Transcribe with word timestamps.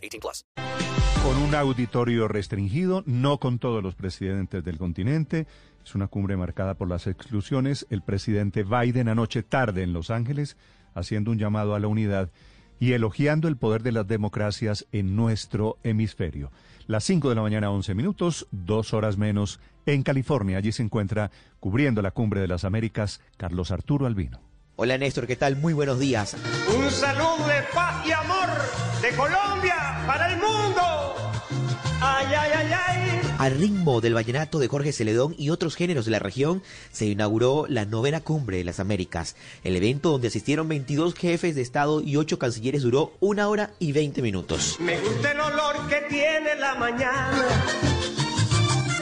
18 0.00 0.20
plus. 0.20 0.44
Con 1.22 1.36
un 1.36 1.54
auditorio 1.54 2.28
restringido, 2.28 3.02
no 3.06 3.38
con 3.38 3.58
todos 3.58 3.82
los 3.82 3.94
presidentes 3.94 4.64
del 4.64 4.78
continente. 4.78 5.46
Es 5.84 5.94
una 5.94 6.08
cumbre 6.08 6.36
marcada 6.36 6.74
por 6.74 6.88
las 6.88 7.06
exclusiones. 7.06 7.86
El 7.90 8.02
presidente 8.02 8.64
Biden 8.64 9.08
anoche 9.08 9.42
tarde 9.42 9.82
en 9.82 9.92
Los 9.92 10.10
Ángeles, 10.10 10.56
haciendo 10.94 11.30
un 11.30 11.38
llamado 11.38 11.74
a 11.74 11.80
la 11.80 11.88
unidad 11.88 12.30
y 12.78 12.92
elogiando 12.92 13.48
el 13.48 13.58
poder 13.58 13.82
de 13.82 13.92
las 13.92 14.08
democracias 14.08 14.86
en 14.92 15.14
nuestro 15.14 15.76
hemisferio. 15.82 16.50
Las 16.86 17.04
5 17.04 17.28
de 17.28 17.34
la 17.34 17.42
mañana, 17.42 17.70
11 17.70 17.94
minutos, 17.94 18.48
dos 18.50 18.94
horas 18.94 19.18
menos, 19.18 19.60
en 19.84 20.02
California. 20.02 20.56
Allí 20.56 20.72
se 20.72 20.82
encuentra, 20.82 21.30
cubriendo 21.60 22.00
la 22.00 22.10
cumbre 22.10 22.40
de 22.40 22.48
las 22.48 22.64
Américas, 22.64 23.20
Carlos 23.36 23.70
Arturo 23.70 24.06
Albino. 24.06 24.40
Hola 24.76 24.96
Néstor, 24.96 25.26
¿qué 25.26 25.36
tal? 25.36 25.56
Muy 25.56 25.74
buenos 25.74 25.98
días. 25.98 26.34
Un 26.74 26.90
saludo 26.90 27.46
de 27.46 27.62
paz 27.74 28.06
y 28.06 28.12
amor 28.12 28.48
de 29.02 29.10
Colombia 29.14 29.39
para 30.06 30.32
el 30.32 30.36
mundo. 30.38 31.16
Ay, 32.00 32.26
ay, 32.26 32.50
ay, 32.56 32.72
ay. 32.72 33.20
Al 33.38 33.58
ritmo 33.58 34.00
del 34.00 34.14
vallenato 34.14 34.58
de 34.58 34.68
Jorge 34.68 34.92
Celedón 34.92 35.34
y 35.38 35.50
otros 35.50 35.74
géneros 35.76 36.04
de 36.04 36.10
la 36.10 36.18
región, 36.18 36.62
se 36.92 37.06
inauguró 37.06 37.66
la 37.68 37.84
novena 37.84 38.20
cumbre 38.20 38.58
de 38.58 38.64
las 38.64 38.80
Américas. 38.80 39.36
El 39.64 39.76
evento 39.76 40.10
donde 40.10 40.28
asistieron 40.28 40.68
22 40.68 41.14
jefes 41.14 41.54
de 41.54 41.62
Estado 41.62 42.00
y 42.00 42.16
8 42.16 42.38
cancilleres 42.38 42.82
duró 42.82 43.12
una 43.20 43.48
hora 43.48 43.70
y 43.78 43.92
20 43.92 44.22
minutos. 44.22 44.76
Me 44.80 44.98
gusta 45.00 45.32
el 45.32 45.40
olor 45.40 45.88
que 45.88 46.02
tiene 46.08 46.54
la 46.56 46.74
mañana. 46.74 47.44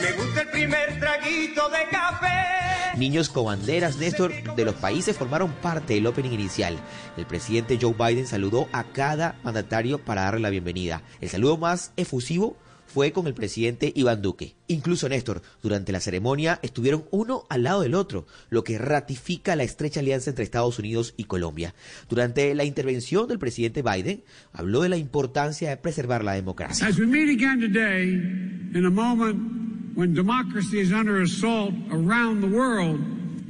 Me 0.00 0.12
gusta 0.12 0.42
el 0.42 0.48
primer 0.50 1.00
traguito 1.00 1.68
de 1.68 1.88
café. 1.90 2.57
Niños 2.98 3.28
con 3.28 3.44
banderas, 3.44 3.98
Néstor, 3.98 4.32
de 4.56 4.64
los 4.64 4.74
países 4.74 5.16
formaron 5.16 5.52
parte 5.52 5.94
del 5.94 6.08
opening 6.08 6.32
inicial. 6.32 6.76
El 7.16 7.26
presidente 7.26 7.78
Joe 7.80 7.94
Biden 7.94 8.26
saludó 8.26 8.66
a 8.72 8.82
cada 8.82 9.38
mandatario 9.44 9.98
para 9.98 10.22
darle 10.22 10.40
la 10.40 10.50
bienvenida. 10.50 11.02
El 11.20 11.28
saludo 11.28 11.56
más 11.56 11.92
efusivo 11.96 12.56
fue 12.88 13.12
con 13.12 13.28
el 13.28 13.34
presidente 13.34 13.92
Iván 13.94 14.20
Duque. 14.20 14.56
Incluso 14.66 15.08
Néstor, 15.08 15.42
durante 15.62 15.92
la 15.92 16.00
ceremonia 16.00 16.58
estuvieron 16.62 17.04
uno 17.12 17.44
al 17.48 17.62
lado 17.62 17.82
del 17.82 17.94
otro, 17.94 18.26
lo 18.50 18.64
que 18.64 18.78
ratifica 18.78 19.54
la 19.54 19.62
estrecha 19.62 20.00
alianza 20.00 20.30
entre 20.30 20.42
Estados 20.42 20.80
Unidos 20.80 21.14
y 21.16 21.24
Colombia. 21.24 21.76
Durante 22.08 22.52
la 22.56 22.64
intervención 22.64 23.28
del 23.28 23.38
presidente 23.38 23.82
Biden, 23.82 24.24
habló 24.52 24.80
de 24.80 24.88
la 24.88 24.96
importancia 24.96 25.70
de 25.70 25.76
preservar 25.76 26.24
la 26.24 26.32
democracia. 26.32 26.88
When 29.98 30.14
democracy 30.14 30.78
is 30.78 30.92
under 30.92 31.22
assault 31.22 31.74
around 31.90 32.40
the 32.40 32.46
world, 32.46 33.00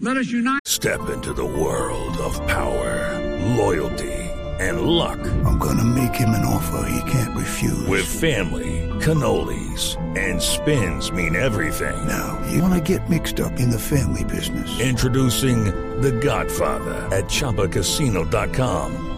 let 0.02 0.16
us 0.16 0.30
unite. 0.30 0.62
Step 0.64 1.10
into 1.10 1.34
the 1.34 1.44
world 1.44 2.16
of 2.16 2.34
power, 2.46 3.18
loyalty, 3.54 4.14
and 4.58 4.80
luck. 4.80 5.18
I'm 5.44 5.58
gonna 5.58 5.84
make 5.84 6.14
him 6.14 6.30
an 6.30 6.46
offer 6.46 6.88
he 6.88 7.10
can't 7.10 7.36
refuse. 7.36 7.86
With 7.86 8.06
family, 8.06 8.88
cannolis, 8.98 9.96
and 10.16 10.40
spins 10.40 11.12
mean 11.12 11.36
everything. 11.36 12.06
Now, 12.06 12.42
you 12.50 12.62
wanna 12.62 12.80
get 12.80 13.10
mixed 13.10 13.40
up 13.40 13.60
in 13.60 13.68
the 13.68 13.78
family 13.78 14.24
business. 14.24 14.80
Introducing 14.80 15.66
The 16.00 16.12
Godfather 16.12 16.94
at 17.14 17.24
ChumbaCasino.com. 17.24 19.17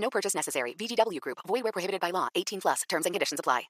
No 0.00 0.10
purchase 0.10 0.36
necessary. 0.36 0.74
VGW 0.78 1.18
Group. 1.20 1.38
Void 1.46 1.62
where 1.64 1.72
prohibited 1.72 2.00
by 2.00 2.12
law. 2.12 2.28
18 2.34 2.60
plus. 2.60 2.82
Terms 2.88 3.06
and 3.06 3.14
conditions 3.14 3.40
apply. 3.40 3.68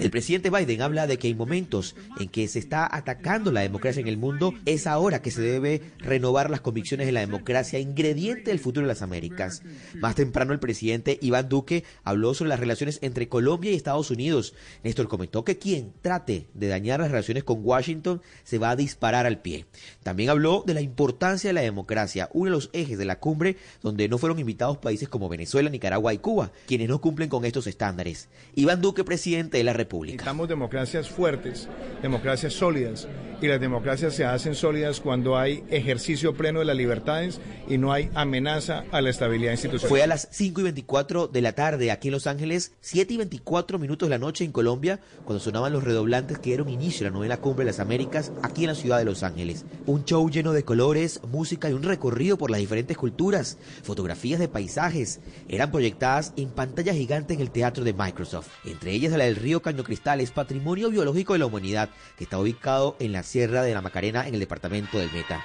El 0.00 0.10
presidente 0.10 0.50
Biden 0.50 0.82
habla 0.82 1.06
de 1.06 1.18
que 1.18 1.28
en 1.28 1.36
momentos 1.36 1.94
en 2.18 2.28
que 2.28 2.46
se 2.48 2.58
está 2.58 2.88
atacando 2.94 3.50
la 3.50 3.60
democracia 3.60 4.00
en 4.00 4.08
el 4.08 4.16
mundo, 4.16 4.52
es 4.66 4.86
ahora 4.86 5.22
que 5.22 5.30
se 5.30 5.40
debe 5.40 5.80
renovar 5.98 6.50
las 6.50 6.60
convicciones 6.60 7.06
de 7.06 7.12
la 7.12 7.20
democracia, 7.20 7.78
ingrediente 7.78 8.50
del 8.50 8.58
futuro 8.58 8.86
de 8.86 8.92
las 8.92 9.02
Américas. 9.02 9.62
Más 9.94 10.14
temprano 10.14 10.52
el 10.52 10.60
presidente 10.60 11.18
Iván 11.22 11.48
Duque 11.48 11.84
habló 12.02 12.34
sobre 12.34 12.50
las 12.50 12.60
relaciones 12.60 12.98
entre 13.02 13.28
Colombia 13.28 13.70
y 13.70 13.74
Estados 13.74 14.10
Unidos. 14.10 14.54
Néstor 14.82 15.08
comentó 15.08 15.44
que 15.44 15.58
quien 15.58 15.92
trate 16.02 16.48
de 16.52 16.68
dañar 16.68 17.00
las 17.00 17.10
relaciones 17.10 17.44
con 17.44 17.60
Washington 17.62 18.20
se 18.42 18.58
va 18.58 18.70
a 18.70 18.76
disparar 18.76 19.26
al 19.26 19.40
pie. 19.40 19.66
También 20.02 20.30
habló 20.30 20.62
de 20.66 20.74
la 20.74 20.80
importancia 20.80 21.48
de 21.48 21.54
la 21.54 21.60
democracia, 21.60 22.28
uno 22.32 22.46
de 22.46 22.56
los 22.56 22.70
ejes 22.72 22.98
de 22.98 23.04
la 23.04 23.18
cumbre 23.18 23.56
donde 23.82 24.08
no 24.08 24.18
fueron 24.18 24.38
invitados 24.38 24.78
países 24.78 25.08
como 25.08 25.28
Venezuela, 25.28 25.53
Nicaragua 25.62 26.12
y 26.12 26.18
Cuba, 26.18 26.50
quienes 26.66 26.88
no 26.88 27.00
cumplen 27.00 27.28
con 27.28 27.44
estos 27.44 27.66
estándares. 27.66 28.28
Iván 28.54 28.80
Duque, 28.80 29.04
presidente 29.04 29.58
de 29.58 29.64
la 29.64 29.72
República. 29.72 30.14
Necesitamos 30.14 30.48
democracias 30.48 31.08
fuertes, 31.08 31.68
democracias 32.02 32.52
sólidas, 32.52 33.08
y 33.40 33.48
las 33.48 33.60
democracias 33.60 34.14
se 34.14 34.24
hacen 34.24 34.54
sólidas 34.54 35.00
cuando 35.00 35.36
hay 35.36 35.64
ejercicio 35.68 36.34
pleno 36.34 36.60
de 36.60 36.64
las 36.64 36.76
libertades 36.76 37.40
y 37.68 37.78
no 37.78 37.92
hay 37.92 38.10
amenaza 38.14 38.84
a 38.90 39.00
la 39.00 39.10
estabilidad 39.10 39.52
institucional. 39.52 39.88
Fue 39.88 40.02
a 40.02 40.06
las 40.06 40.28
5 40.30 40.60
y 40.60 40.64
24 40.64 41.28
de 41.28 41.40
la 41.42 41.52
tarde 41.52 41.90
aquí 41.90 42.08
en 42.08 42.12
Los 42.12 42.26
Ángeles, 42.26 42.72
7 42.80 43.14
y 43.14 43.16
24 43.18 43.78
minutos 43.78 44.08
de 44.08 44.10
la 44.10 44.18
noche 44.18 44.44
en 44.44 44.52
Colombia, 44.52 45.00
cuando 45.24 45.42
sonaban 45.42 45.72
los 45.72 45.84
redoblantes 45.84 46.38
que 46.38 46.50
dieron 46.50 46.68
inicio 46.68 47.06
a 47.06 47.10
la 47.10 47.16
novena 47.16 47.36
cumbre 47.36 47.64
de 47.64 47.72
las 47.72 47.80
Américas 47.80 48.32
aquí 48.42 48.62
en 48.62 48.68
la 48.68 48.74
ciudad 48.74 48.98
de 48.98 49.04
Los 49.04 49.22
Ángeles. 49.22 49.64
Un 49.86 50.04
show 50.04 50.28
lleno 50.30 50.52
de 50.52 50.64
colores, 50.64 51.20
música 51.30 51.68
y 51.68 51.74
un 51.74 51.82
recorrido 51.82 52.38
por 52.38 52.50
las 52.50 52.60
diferentes 52.60 52.96
culturas, 52.96 53.58
fotografías 53.82 54.40
de 54.40 54.48
paisajes, 54.48 55.20
eran 55.48 55.70
proyectadas 55.70 56.32
en 56.36 56.50
pantalla 56.50 56.94
gigante 56.94 57.34
en 57.34 57.40
el 57.40 57.50
teatro 57.50 57.84
de 57.84 57.92
Microsoft. 57.92 58.48
Entre 58.64 58.92
ellas 58.92 59.12
la 59.12 59.24
del 59.24 59.36
río 59.36 59.62
Caño 59.62 59.84
Cristal 59.84 60.20
es 60.20 60.30
patrimonio 60.30 60.90
biológico 60.90 61.32
de 61.32 61.40
la 61.40 61.46
humanidad 61.46 61.90
que 62.16 62.24
está 62.24 62.38
ubicado 62.38 62.96
en 62.98 63.12
la 63.12 63.22
Sierra 63.22 63.62
de 63.62 63.74
la 63.74 63.82
Macarena 63.82 64.26
en 64.26 64.34
el 64.34 64.40
departamento 64.40 64.98
del 64.98 65.12
Meta. 65.12 65.42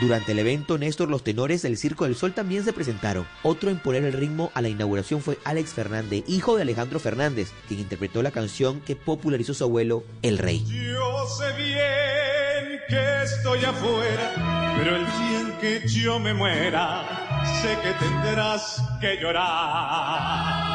Durante 0.00 0.32
el 0.32 0.38
evento, 0.38 0.78
Néstor, 0.78 1.08
los 1.08 1.22
tenores 1.22 1.62
del 1.62 1.76
Circo 1.76 2.04
del 2.04 2.16
Sol 2.16 2.32
también 2.32 2.64
se 2.64 2.72
presentaron. 2.72 3.26
Otro 3.42 3.70
en 3.70 3.78
poner 3.78 4.04
el 4.04 4.12
ritmo 4.12 4.50
a 4.54 4.60
la 4.60 4.68
inauguración 4.68 5.20
fue 5.20 5.38
Alex 5.44 5.74
Fernández, 5.74 6.24
hijo 6.26 6.56
de 6.56 6.62
Alejandro 6.62 6.98
Fernández, 6.98 7.52
quien 7.68 7.80
interpretó 7.80 8.22
la 8.22 8.32
canción 8.32 8.80
que 8.80 8.96
popularizó 8.96 9.54
su 9.54 9.64
abuelo, 9.64 10.02
El 10.22 10.38
Rey. 10.38 10.64
Yo 10.64 11.26
sé 11.28 11.52
bien 11.56 12.80
que 12.88 13.22
estoy 13.22 13.64
afuera, 13.64 14.74
pero 14.76 14.96
el 14.96 15.04
día 15.04 15.40
en 15.40 15.58
que 15.60 15.88
yo 15.88 16.18
me 16.18 16.34
muera, 16.34 17.31
sé 17.60 17.76
que 17.82 17.92
tendrás 18.04 18.82
que 19.00 19.16
llorar. 19.16 20.72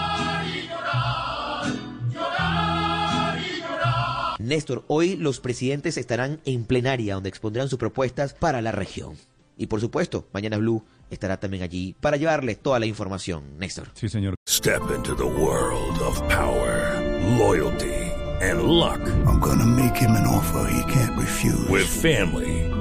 Néstor, 4.40 4.86
hoy 4.88 5.16
los 5.18 5.40
presidentes 5.40 5.98
estarán 5.98 6.40
en 6.46 6.66
plenaria 6.66 7.16
donde 7.16 7.30
expondrán 7.30 7.68
sus 7.70 7.80
propuestas 7.80 8.34
para 8.34 8.62
la 8.62 8.72
región. 8.72 9.16
Y 9.58 9.68
por 9.68 9.82
supuesto, 9.82 10.28
mañana 10.32 10.58
Blue 10.58 10.86
estará 11.10 11.38
también 11.38 11.64
allí 11.64 11.96
para 12.00 12.18
llevarles 12.18 12.60
toda 12.60 12.80
la 12.80 12.86
información. 12.86 13.58
Néstor. 13.58 13.90
Sí, 13.94 14.08
señor. 14.08 14.36
Step 14.48 14.82
into 14.96 15.16
the 15.16 15.24
world 15.24 16.00
of 16.02 16.22
power, 16.30 17.02
loyalty, 17.38 18.12
and 18.42 18.64
luck. 18.64 19.00
I'm 19.26 19.40
gonna 19.40 19.66
make 19.66 19.96
him 19.98 20.12
an 20.12 20.28
offer 20.28 20.70
he 20.72 20.94
can't 20.94 21.18
refuse. 21.18 21.68
With 21.70 21.88
family, 21.88 22.57